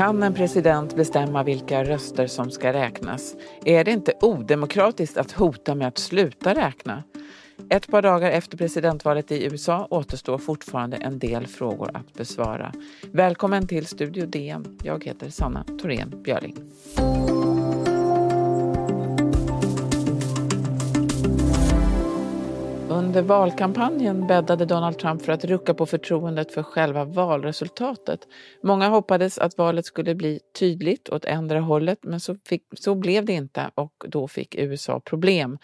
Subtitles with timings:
[0.00, 3.34] Kan en president bestämma vilka röster som ska räknas?
[3.64, 7.02] Är det inte odemokratiskt att hota med att sluta räkna?
[7.70, 12.72] Ett par dagar efter presidentvalet i USA återstår fortfarande en del frågor att besvara.
[13.12, 14.78] Välkommen till Studio DN.
[14.82, 16.56] Jag heter Sanna Thorén Björling.
[23.00, 28.20] Under valkampanjen bäddade Donald Trump för att rucka på förtroendet för själva valresultatet.
[28.62, 33.24] Många hoppades att valet skulle bli tydligt åt ändra hållet, men så, fick, så blev
[33.24, 35.58] det inte och då fick USA problem.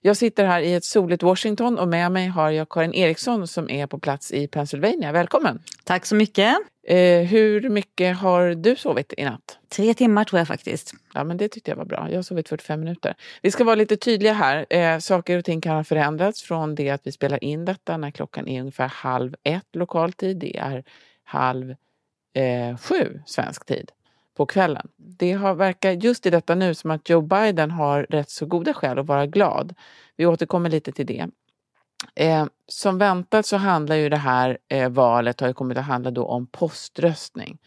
[0.00, 3.70] Jag sitter här i ett soligt Washington och med mig har jag Karin Eriksson som
[3.70, 5.12] är på plats i Pennsylvania.
[5.12, 5.62] Välkommen!
[5.84, 6.56] Tack så mycket!
[6.90, 9.58] Eh, hur mycket har du sovit i natt?
[9.68, 10.94] Tre timmar tror jag faktiskt.
[11.14, 12.06] Ja, men det tyckte jag var bra.
[12.10, 13.14] Jag har sovit 45 minuter.
[13.42, 14.66] Vi ska vara lite tydliga här.
[14.70, 18.10] Eh, saker och ting kan ha förändrats från det att vi spelar in detta när
[18.10, 20.36] klockan är ungefär halv ett lokal tid.
[20.36, 20.84] Det är
[21.24, 21.74] halv
[22.34, 23.90] eh, sju svensk tid
[24.36, 24.88] på kvällen.
[24.96, 28.74] Det har, verkar just i detta nu som att Joe Biden har rätt så goda
[28.74, 29.74] skäl att vara glad.
[30.16, 31.26] Vi återkommer lite till det.
[32.14, 36.10] Eh, som väntat så handlar ju det här eh, valet har ju kommit att handla
[36.10, 37.58] då om poströstning.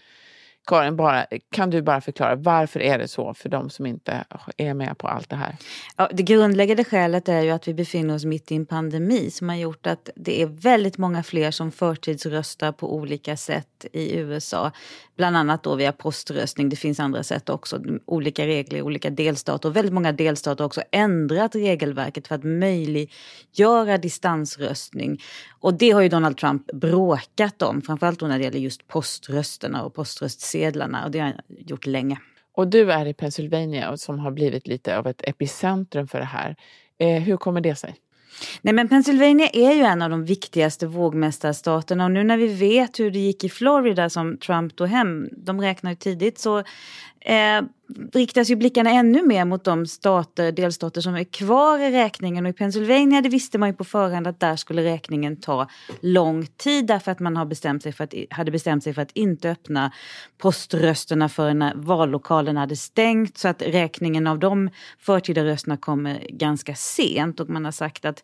[0.68, 4.26] Karin, bara, kan du bara förklara varför är det så för de som inte
[4.58, 5.56] är med på allt det här?
[5.98, 9.50] Ja, det grundläggande skälet är ju att vi befinner oss mitt i en pandemi som
[9.50, 14.72] har gjort att det är väldigt många fler som förtidsröstar på olika sätt i USA.
[15.18, 16.70] Bland annat då via poströstning.
[16.70, 17.82] Det finns andra sätt också.
[18.06, 19.70] Olika regler i olika delstater.
[19.70, 25.22] Och väldigt många delstater har också ändrat regelverket för att möjliggöra distansröstning.
[25.62, 27.82] Och det har ju Donald Trump bråkat om.
[27.82, 31.06] Framförallt då när det gäller just poströsterna och poströstsedlarna.
[31.06, 32.18] Och det har han gjort länge.
[32.54, 36.56] Och du är i Pennsylvania som har blivit lite av ett epicentrum för det här.
[37.00, 37.96] Eh, hur kommer det sig?
[38.62, 43.00] Nej men Pennsylvania är ju en av de viktigaste vågmästarstaterna och nu när vi vet
[43.00, 46.58] hur det gick i Florida som Trump tog hem, de räknar ju tidigt, så
[47.20, 47.62] eh,
[48.14, 52.46] riktas ju blickarna ännu mer mot de stater, delstater som är kvar i räkningen.
[52.46, 55.68] Och i Pennsylvania det visste man ju på förhand att där skulle räkningen ta
[56.02, 59.12] lång tid därför att man har bestämt sig för att, hade bestämt sig för att
[59.12, 59.92] inte öppna
[60.38, 63.38] poströsterna förrän vallokalen hade stängt.
[63.38, 64.70] Så att räkningen av de
[65.00, 67.40] förtida rösterna kommer ganska sent.
[67.40, 68.24] Och man har sagt att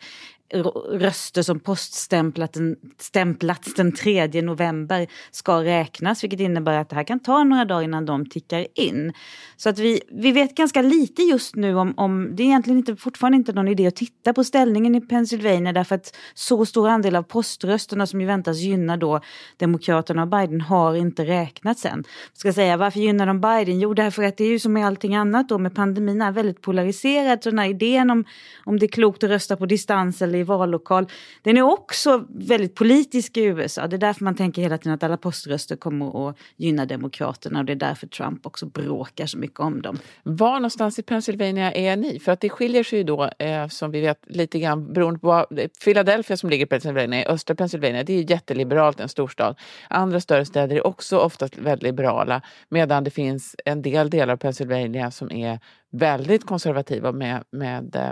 [0.92, 7.44] röster som poststämplats den 3 november ska räknas vilket innebär att det här kan ta
[7.44, 9.14] några dagar innan de tickar in.
[9.58, 12.96] Så att vi, vi vet ganska lite just nu om, om det är egentligen inte,
[12.96, 17.16] fortfarande inte någon idé att titta på ställningen i Pennsylvania därför att så stor andel
[17.16, 19.22] av poströsterna som ju väntas gynna då
[19.58, 22.04] Demokraterna och Biden har inte räknats än.
[22.32, 23.80] Jag ska säga varför gynnar de Biden?
[23.80, 26.62] Jo därför att det är ju som med allting annat då med pandemin är väldigt
[26.62, 28.26] polariserad så den här idén om,
[28.64, 31.08] om det är klokt att rösta på distans eller i vallokal.
[31.42, 33.88] Den är också väldigt politisk i USA.
[33.88, 37.66] Det är därför man tänker hela tiden att alla poströster kommer att gynna Demokraterna och
[37.66, 40.00] det är därför Trump också bråkar så mycket om dem.
[40.24, 42.20] Var någonstans i Pennsylvania är ni?
[42.20, 45.46] För att det skiljer sig ju då, eh, som vi vet, lite grann beroende på
[45.84, 49.60] Philadelphia som ligger i Pennsylvania, i östra Pennsylvania, det är jätteliberalt, en storstad.
[49.90, 54.38] Andra större städer är också oftast väldigt liberala, medan det finns en del delar av
[54.38, 55.60] Pennsylvania som är
[55.92, 58.12] väldigt konservativa med, med eh,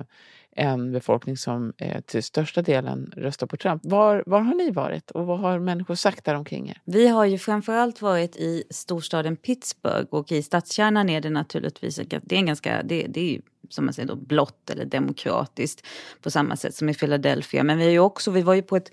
[0.55, 3.81] en befolkning som eh, till största delen röstar på Trump.
[3.85, 6.81] Var, var har ni varit och vad har människor sagt där omkring er?
[6.85, 12.35] Vi har ju framförallt varit i storstaden Pittsburgh och i stadskärnan är det naturligtvis det
[12.35, 15.85] är en ganska, det, det är ju som man säger då, blått eller demokratiskt
[16.21, 17.63] på samma sätt som i Philadelphia.
[17.63, 18.91] Men vi, är ju också, vi var ju på ett,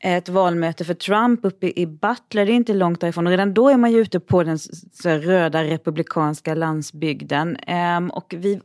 [0.00, 3.26] ett valmöte för Trump uppe i Butler, det är inte långt därifrån.
[3.26, 7.56] Och redan då är man ju ute på den så, röda republikanska landsbygden.
[7.96, 8.60] Um, och vi,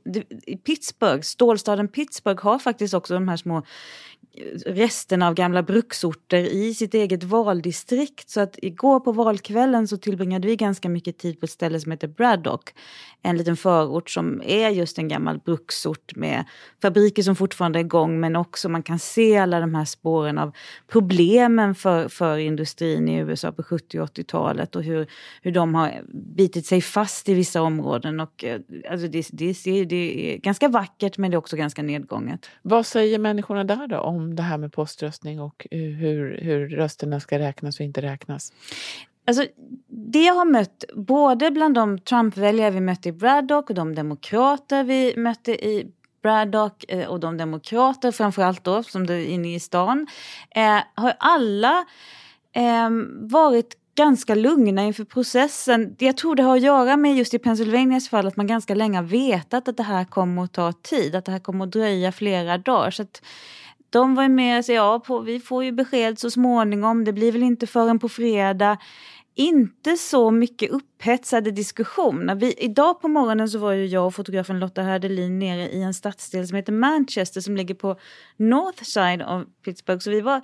[0.45, 3.63] i Pittsburgh, stålstaden Pittsburgh har faktiskt också de här små
[4.65, 8.29] resterna av gamla bruksorter i sitt eget valdistrikt.
[8.29, 11.91] Så att igår på valkvällen så tillbringade vi ganska mycket tid på ett ställe som
[11.91, 12.73] heter Braddock.
[13.21, 16.45] En liten förort som är just en gammal bruksort med
[16.81, 20.51] fabriker som fortfarande är igång men också man kan se alla de här spåren av
[20.87, 25.07] problemen för, för industrin i USA på 70 och 80-talet och hur,
[25.41, 26.01] hur de har
[26.35, 28.19] bitit sig fast i vissa områden.
[28.19, 28.59] Och, eh,
[28.89, 32.49] alltså det, det, det är ganska vackert men det är också ganska nedgånget.
[32.61, 36.69] Vad säger människorna där då om om det här med poströstning och eh, hur, hur
[36.69, 38.53] rösterna ska räknas och inte räknas?
[39.27, 39.45] Alltså,
[39.87, 44.83] det jag har mött, både bland de Trump-väljare vi mötte i Braddock och de demokrater
[44.83, 45.91] vi mötte i
[46.21, 50.07] Braddock eh, och de demokrater framförallt då, som är inne i stan,
[50.55, 51.85] eh, har alla
[52.55, 52.89] eh,
[53.21, 55.95] varit ganska lugna inför processen.
[55.99, 58.97] Jag tror det har att göra med just i Pennsylvanias fall att man ganska länge
[58.97, 62.11] har vetat att det här kommer att ta tid, att det här kommer att dröja
[62.11, 62.91] flera dagar.
[62.91, 63.21] Så att
[63.93, 67.03] de var med och sa ja, på, vi får ju besked så småningom.
[67.03, 68.77] Det blir väl inte förrän på fredag.
[69.35, 72.35] inte så mycket upphetsade diskussioner.
[72.35, 75.93] Vi, idag på morgonen så var ju jag och fotografen Lotta Herdelin nere i en
[75.93, 77.99] stadsdel som heter Manchester som ligger på
[78.37, 79.99] North side of Pittsburgh.
[79.99, 80.41] Så vi var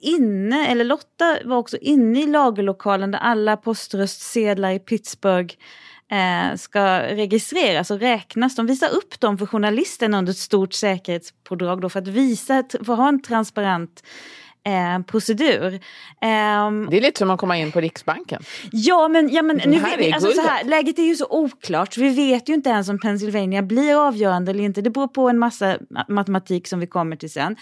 [0.00, 5.54] inne, eller Lotta var också inne i lagerlokalen där alla poströstsedlar i Pittsburgh
[6.10, 8.56] Eh, ska registreras och räknas.
[8.56, 12.92] De visar upp dem för journalisterna under ett stort säkerhetspådrag då för att visa, för
[12.92, 14.02] att ha en transparent
[14.70, 15.74] eh, procedur.
[15.74, 15.80] Eh,
[16.90, 18.42] det är lite som att komma in på Riksbanken.
[18.72, 22.00] Ja men, ja, men nu vet, alltså, så här, läget är ju så oklart så
[22.00, 24.82] vi vet ju inte ens om Pennsylvania blir avgörande eller inte.
[24.82, 25.78] Det beror på en massa
[26.08, 27.56] matematik som vi kommer till sen.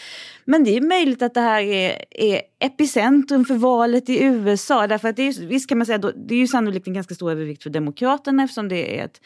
[0.45, 4.87] Men det är möjligt att det här är, är epicentrum för valet i USA.
[4.87, 7.31] Därför att det är, visst kan man säga, det är ju sannolikt en ganska stor
[7.31, 9.21] övervikt för Demokraterna eftersom det är ett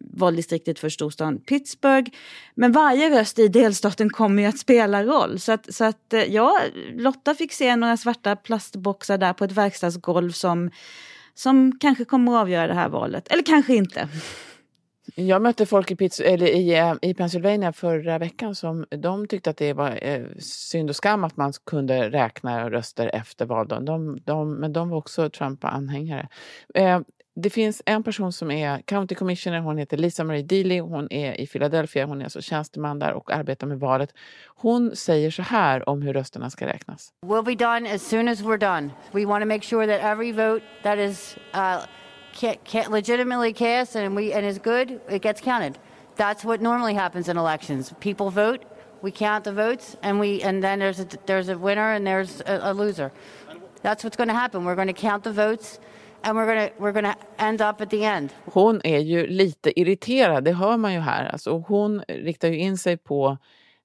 [0.00, 2.10] valdistriktet för storstaden Pittsburgh.
[2.54, 5.40] Men varje röst i delstaten kommer ju att spela roll.
[5.40, 6.60] Så att, så att eh, ja,
[6.94, 10.70] Lotta fick se några svarta plastboxar där på ett verkstadsgolv som,
[11.34, 13.32] som kanske kommer att avgöra det här valet.
[13.32, 14.08] Eller kanske inte.
[15.14, 19.50] Jag mötte folk i, Pits eller i, eh, i Pennsylvania förra veckan som de tyckte
[19.50, 23.84] att det var eh, synd och skam att man kunde räkna röster efter valdagen.
[23.84, 26.28] De, de, men de var också Trump-anhängare.
[26.74, 27.00] Eh,
[27.40, 31.40] det finns en person som är county commissioner, hon heter Lisa Marie Dealey, hon är
[31.40, 34.14] i Philadelphia, hon är alltså tjänsteman där och arbetar med valet.
[34.46, 37.12] Hon säger så här om hur rösterna ska räknas.
[37.26, 38.90] We'll be done as soon as we're done.
[39.12, 41.82] We want to make sure that every vote that is uh,
[42.90, 45.78] legitimately cast and, we, and is good, it gets counted.
[46.16, 47.92] That's what normally happens in elections.
[48.00, 48.64] People vote,
[49.02, 52.42] we count the votes, and, we, and then there's a, there's a winner and there's
[52.46, 53.10] a, a loser.
[53.82, 54.64] That's what's going to happen.
[54.64, 55.80] We're going to count the votes
[56.22, 58.32] and we're gonna, we're gonna end up at the end.
[58.44, 61.24] Hon är ju lite irriterad, det hör man ju här.
[61.24, 63.38] Alltså hon riktar ju in sig på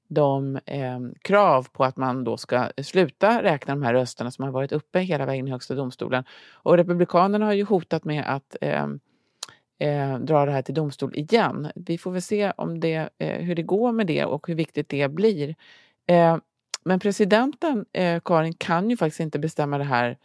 [0.07, 4.51] de eh, krav på att man då ska sluta räkna de här rösterna som har
[4.51, 6.23] varit uppe hela vägen i Högsta domstolen.
[6.53, 8.87] Och Republikanerna har ju hotat med att eh,
[9.79, 11.71] eh, dra det här till domstol igen.
[11.75, 14.89] Vi får väl se om det, eh, hur det går med det och hur viktigt
[14.89, 15.55] det blir.
[16.07, 16.37] Eh,
[16.83, 20.17] men presidenten, eh, Karin, kan ju faktiskt inte bestämma det här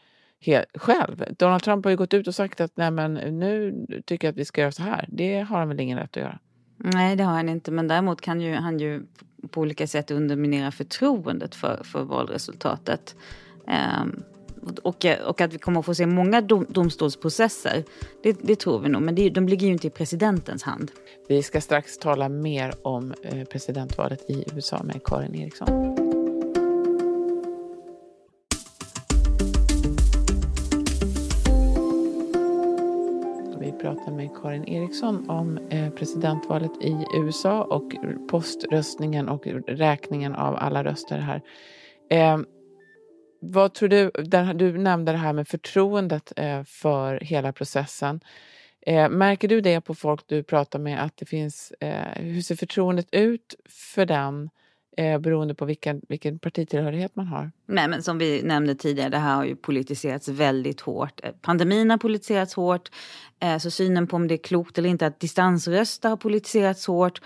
[0.74, 1.24] själv.
[1.38, 4.38] Donald Trump har ju gått ut och sagt att Nej, men nu tycker jag att
[4.38, 5.04] vi ska göra så här.
[5.08, 6.38] Det har han väl ingen rätt att göra.
[6.76, 7.70] Nej, det har han inte.
[7.70, 9.02] Men däremot kan ju han ju
[9.50, 13.16] på olika sätt underminera förtroendet för, för valresultatet.
[14.02, 14.22] Um,
[14.82, 17.84] och, och att vi kommer att få se många dom, domstolsprocesser,
[18.22, 19.02] det, det, tror vi nog.
[19.02, 20.90] Men det, de ligger ju inte i presidentens hand.
[21.28, 25.99] Vi ska strax tala mer om eh, presidentvalet i USA med Karin Eriksson.
[34.00, 37.92] Prata med Karin Eriksson om eh, presidentvalet i USA och
[38.28, 41.42] poströstningen och räkningen av alla röster här.
[42.10, 42.38] Eh,
[43.40, 44.10] vad tror du,
[44.54, 48.20] du nämnde det här med förtroendet eh, för hela processen.
[48.86, 51.72] Eh, märker du det på folk du pratar med att det finns,
[52.16, 54.50] hur ser förtroendet ut för den
[54.96, 57.50] eh, beroende på vilken, vilken partitillhörighet man har.
[57.66, 61.20] Nej, men som vi nämnde tidigare, det här har ju politiserats väldigt hårt.
[61.22, 62.90] Eh, pandemin har politiserats hårt,
[63.40, 67.20] eh, så synen på om det är klokt eller inte att distansrösta har politiserats hårt.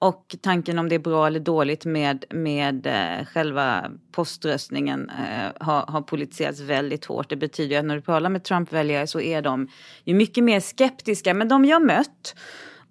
[0.00, 5.84] Och tanken om det är bra eller dåligt med, med eh, själva poströstningen eh, har,
[5.86, 7.28] har politiserats väldigt hårt.
[7.28, 9.68] Det betyder att när du talar med Trump-väljare så är de
[10.04, 11.34] ju mycket mer skeptiska.
[11.34, 12.34] Men de jag mött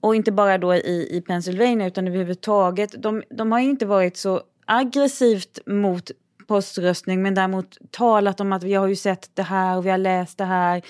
[0.01, 2.95] och inte bara då i, i Pennsylvania utan överhuvudtaget.
[3.03, 6.11] De, de har inte varit så aggressivt mot
[6.47, 9.97] poströstning men däremot talat om att vi har ju sett det här och vi har
[9.97, 10.81] läst det här.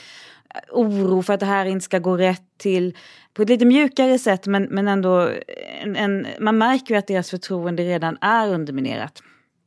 [0.72, 2.98] Oro för att det här inte ska gå rätt till
[3.34, 5.30] på ett lite mjukare sätt men, men ändå
[5.82, 9.24] en, en, man märker ju att deras förtroende redan är underminerat.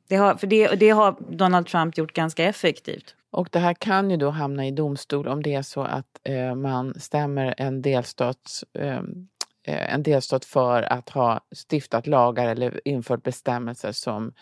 [0.09, 3.14] Det har, för det, det har Donald Trump gjort ganska effektivt.
[3.31, 6.55] Och det här kan ju då hamna i domstol om det är så att eh,
[6.55, 9.29] man stämmer en delstat, ehm,
[9.63, 14.33] eh, en delstat för att ha stiftat lagar eller infört bestämmelser som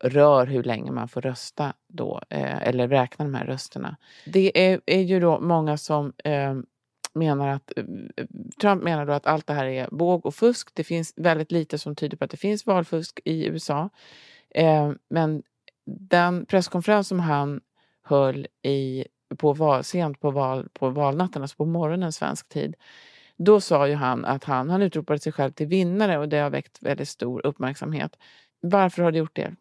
[0.00, 3.96] rör hur länge man får rösta då, eh, eller räkna de här rösterna.
[4.26, 6.54] Det är, är ju då många som eh,
[7.12, 7.84] menar att eh,
[8.60, 10.68] Trump menar då att allt det här är båg och fusk.
[10.74, 13.90] Det finns väldigt lite som tyder på att det finns valfusk i USA.
[14.54, 15.42] Ehm, men
[16.08, 17.60] den presskonferens som han
[18.08, 19.04] höll i,
[19.36, 22.74] på val, sent på, val, på valnatten, alltså på morgonen svensk tid,
[23.36, 26.50] då sa ju han att han, han utropade sig själv till vinnare och det har
[26.50, 28.16] väckt väldigt stor uppmärksamhet.
[28.60, 29.54] Varför har det gjort det?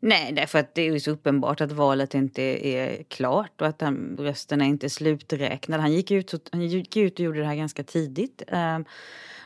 [0.00, 3.80] Nej, därför att det är ju så uppenbart att valet inte är klart och att
[3.80, 5.82] han, rösterna inte är sluträknade.
[5.82, 8.42] Han gick, ut, han gick ut och gjorde det här ganska tidigt.
[8.48, 8.84] Um,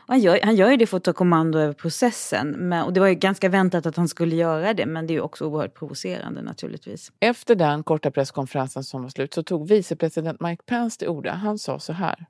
[0.07, 2.49] han gör, han gör ju det för att ta kommando över processen.
[2.49, 5.15] Men, och det var ju ganska väntat att han skulle göra det, men det är
[5.15, 7.11] ju också oerhört provocerande naturligtvis.
[7.19, 11.31] Efter den korta presskonferensen som var slut så tog vicepresident Mike Pence till orda.
[11.33, 12.25] Han sa så här.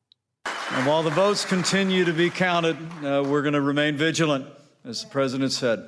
[0.76, 4.46] And while the votes continue to be counted, uh, we're going to remain vigilant,
[4.90, 5.80] as the president said.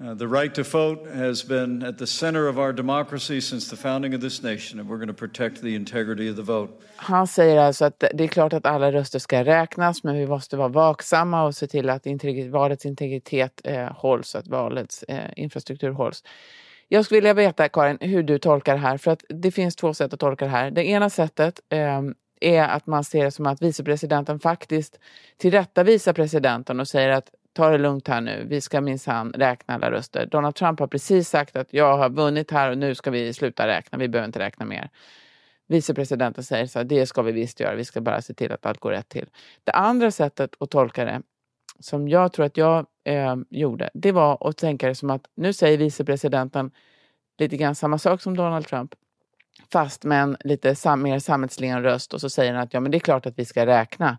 [0.00, 3.76] Uh, the right to vote has been at the center of our democracy since the
[3.76, 6.72] founding of this nation, and we're going to protect the integrity of the vote.
[6.96, 10.56] Han säger alltså att det är klart att alla röster ska räknas, men vi måste
[10.56, 15.90] vara vaksamma och se till att integritet, valets integritet eh, hålls, att valets eh, infrastruktur
[15.90, 16.24] hålls.
[16.88, 19.94] Jag skulle vilja veta, Karin, hur du tolkar det här, för att det finns två
[19.94, 20.70] sätt att tolka det här.
[20.70, 22.02] Det ena sättet eh,
[22.40, 24.98] är att man ser det som att vicepresidenten faktiskt
[25.36, 29.90] tillrättavisar presidenten och säger att ta det lugnt här nu, vi ska minsann räkna alla
[29.90, 30.26] röster.
[30.26, 33.66] Donald Trump har precis sagt att jag har vunnit här och nu ska vi sluta
[33.66, 34.90] räkna, vi behöver inte räkna mer.
[35.68, 38.66] Vicepresidenten säger så här, det ska vi visst göra, vi ska bara se till att
[38.66, 39.26] allt går rätt till.
[39.64, 41.22] Det andra sättet att tolka det,
[41.80, 45.52] som jag tror att jag eh, gjorde, det var att tänka det som att nu
[45.52, 46.70] säger vicepresidenten
[47.38, 48.94] lite grann samma sak som Donald Trump,
[49.72, 52.90] fast med en lite sam mer sammetslen röst och så säger han att ja, men
[52.90, 54.18] det är klart att vi ska räkna,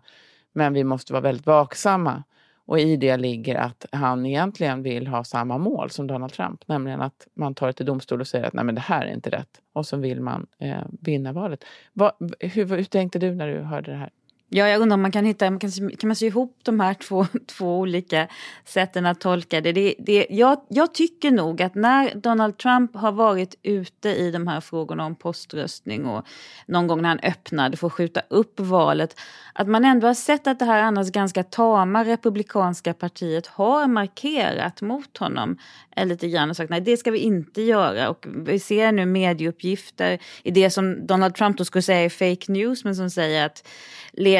[0.52, 2.22] men vi måste vara väldigt vaksamma.
[2.70, 7.00] Och i det ligger att han egentligen vill ha samma mål som Donald Trump, nämligen
[7.00, 9.30] att man tar det till domstol och säger att nej men det här är inte
[9.30, 9.60] rätt.
[9.72, 11.64] Och så vill man eh, vinna valet.
[11.92, 14.10] Va, hur, hur tänkte du när du hörde det här?
[14.52, 16.94] Ja, jag undrar om man kan hitta, man kan, kan man sy ihop de här
[16.94, 18.28] två, två olika
[18.64, 19.72] sätten att tolka det.
[19.72, 24.46] det, det jag, jag tycker nog att när Donald Trump har varit ute i de
[24.46, 26.26] här frågorna om poströstning och
[26.66, 29.20] någon gång när han öppnade för att skjuta upp valet,
[29.54, 34.82] att man ändå har sett att det här annars ganska tama republikanska partiet har markerat
[34.82, 35.56] mot honom
[35.96, 40.18] lite grann och sagt nej det ska vi inte göra och vi ser nu medieuppgifter
[40.42, 43.68] i det som Donald Trump då skulle säga är fake news men som säger att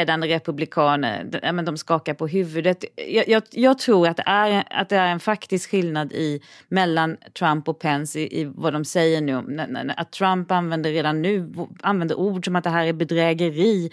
[0.01, 2.85] ledande republikaner, de skakar på huvudet.
[3.07, 7.17] Jag, jag, jag, tror att det, är, att det är en faktisk skillnad i, mellan
[7.39, 9.93] Trump och Pence i, i vad de säger nu.
[9.97, 13.91] Att Trump använder redan nu använder ord som att det här är bedrägeri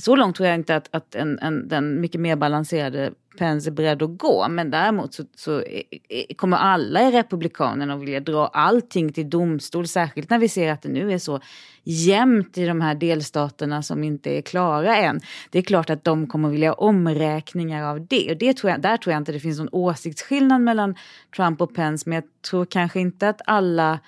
[0.00, 3.72] så långt tror jag inte att, att en, en, den mycket mer balanserade Pence är
[3.72, 4.48] beredd att gå.
[4.48, 5.64] Men däremot så, så
[6.36, 9.86] kommer alla i Republikanerna att vilja dra allting till domstol.
[9.86, 11.40] Särskilt när vi ser att det nu är så
[11.84, 15.20] jämnt i de här delstaterna som inte är klara än.
[15.50, 18.30] Det är klart att de kommer vilja omräkningar av det.
[18.30, 20.94] Och det tror jag, där tror jag inte det finns någon åsiktsskillnad mellan
[21.36, 22.08] Trump och Pence.
[22.08, 23.98] Men jag tror kanske inte att alla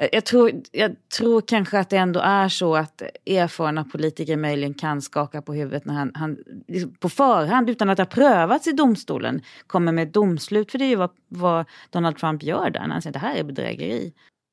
[0.00, 4.74] Eh, jag tror, jag tror kanske att det ändå är så att erfarna politiker möjligen
[4.74, 6.36] kan skaka på huvudet när han, han
[6.68, 10.70] liksom på förhand, utan att ha prövats i domstolen, kommer med ett domslut.
[10.70, 13.28] För det är ju vad, vad Donald Trump gör där, när han säger att det
[13.28, 14.12] här är bedrägeri.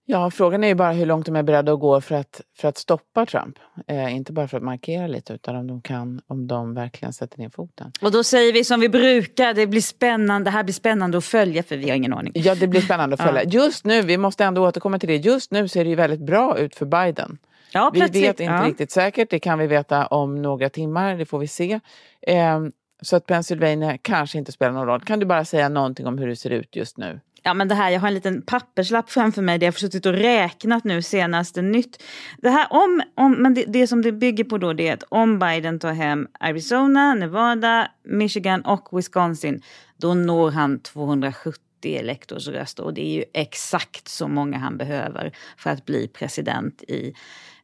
[0.09, 2.67] Ja, frågan är ju bara hur långt de är beredda att gå för att, för
[2.67, 3.59] att stoppa Trump.
[3.87, 7.39] Eh, inte bara för att markera lite, utan om de, kan, om de verkligen sätter
[7.39, 7.91] ner foten.
[8.01, 11.25] Och då säger vi som vi brukar, det blir spännande, det här blir spännande att
[11.25, 12.33] följa för vi har ingen aning.
[12.35, 13.43] Ja, det blir spännande att följa.
[13.43, 13.49] ja.
[13.49, 16.57] Just nu, vi måste ändå återkomma till det, just nu ser det ju väldigt bra
[16.57, 17.37] ut för Biden.
[17.73, 18.67] Ja, vi vet inte ja.
[18.67, 21.79] riktigt säkert, det kan vi veta om några timmar, det får vi se.
[22.21, 22.59] Eh,
[23.01, 25.01] så att Pennsylvania kanske inte spelar någon roll.
[25.01, 27.19] Kan du bara säga någonting om hur det ser ut just nu?
[27.47, 30.05] Ja men det här, jag har en liten papperslapp framför mig där jag har suttit
[30.05, 32.03] och räknat nu senaste nytt.
[32.37, 35.03] Det här om, om men det, det, som det bygger på då det är att
[35.09, 39.61] om Biden tar hem Arizona, Nevada, Michigan och Wisconsin
[39.97, 45.69] då når han 270 elektorsröster och det är ju exakt så många han behöver för
[45.69, 47.13] att bli president i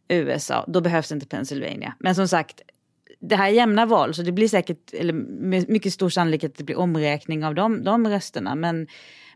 [0.07, 0.65] USA.
[0.67, 1.93] Då behövs inte Pennsylvania.
[1.99, 2.61] Men som sagt,
[3.19, 6.57] det här är jämna val så det blir säkert, eller med mycket stor sannolikhet att
[6.57, 8.55] det blir omräkning av de, de rösterna.
[8.55, 8.87] Men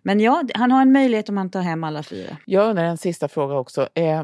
[0.07, 2.37] men ja, han har en möjlighet om han tar hem alla fyra.
[2.45, 3.89] Jag undrar en sista fråga också.
[3.93, 4.23] Eh,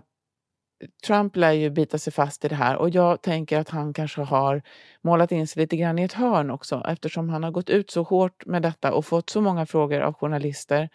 [1.08, 4.22] Trump lär ju bita sig fast i det här och jag tänker att han kanske
[4.22, 4.62] har
[5.02, 8.04] målat in sig lite grann i ett hörn också eftersom han har gått ut så
[8.04, 10.90] hårt med detta och fått så många frågor av journalister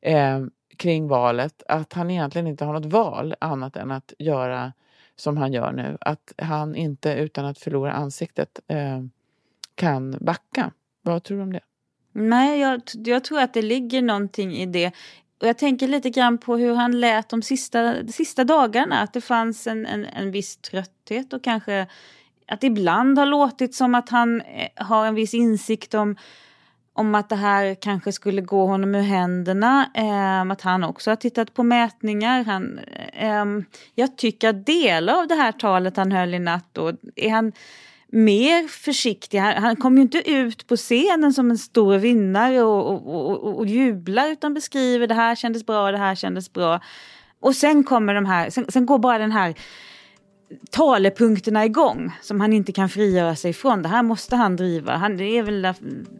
[0.00, 0.40] eh,
[0.76, 4.72] kring valet att han egentligen inte har något val annat än att göra
[5.16, 5.98] som han gör nu.
[6.00, 9.00] Att han inte utan att förlora ansiktet eh,
[9.74, 10.72] kan backa.
[11.02, 11.60] Vad tror du om det?
[12.12, 14.92] Nej, jag, jag tror att det ligger någonting i det.
[15.40, 19.00] Och jag tänker lite grann på hur han lät de sista, de sista dagarna.
[19.00, 21.86] Att det fanns en, en, en viss trötthet och kanske
[22.50, 26.16] att det ibland har låtit som att han eh, har en viss insikt om,
[26.92, 29.90] om att det här kanske skulle gå honom ur händerna.
[29.94, 32.44] Eh, att han också har tittat på mätningar.
[32.44, 32.78] Han,
[33.12, 33.44] eh,
[33.94, 37.52] jag tycker att delar av det här talet han höll i natt, då, är han
[38.12, 39.38] mer försiktig.
[39.38, 43.58] Han, han kommer ju inte ut på scenen som en stor vinnare och, och, och,
[43.58, 46.80] och jublar utan beskriver det här kändes bra, det här kändes bra.
[47.40, 49.54] Och sen kommer de här, sen, sen går bara den här
[50.70, 53.82] talepunkterna igång som han inte kan frigöra sig från.
[53.82, 54.96] Det här måste han driva.
[54.96, 55.74] Han det är väl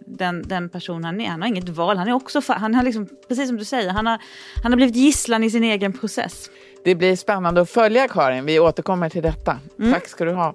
[0.06, 1.28] den, den person han är.
[1.28, 1.96] Han har inget val.
[1.96, 4.18] Han är också, han har liksom, precis som du säger, han har,
[4.62, 6.50] han har blivit gisslan i sin egen process.
[6.84, 8.44] Det blir spännande att följa Karin.
[8.44, 9.58] Vi återkommer till detta.
[9.78, 9.92] Mm.
[9.92, 10.54] Tack ska du ha.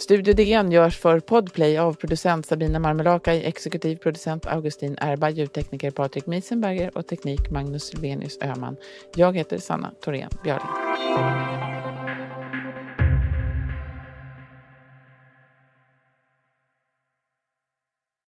[0.00, 6.26] Studio DN görs för Podplay av producent Sabina Marmelakai, exekutiv producent Augustin Erba, ljudtekniker Patrik
[6.26, 8.76] Miesenberger och teknik Magnus Silvenius Öhman.
[9.14, 11.79] Jag heter Sanna Thorén Björling.